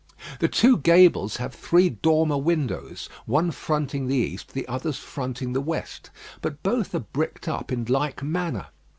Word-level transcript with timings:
The 0.39 0.47
two 0.47 0.77
gables 0.77 1.37
have 1.37 1.53
three 1.53 1.87
dormer 1.91 2.39
windows, 2.39 3.07
one 3.27 3.51
fronting 3.51 4.07
the 4.07 4.15
east, 4.15 4.53
the 4.55 4.67
others 4.67 4.97
fronting 4.97 5.53
the 5.53 5.61
west, 5.61 6.09
but 6.41 6.63
both 6.63 6.95
are 6.95 6.99
bricked 7.01 7.47
up 7.47 7.71
in 7.71 7.85
like 7.85 8.23
manner. 8.23 8.65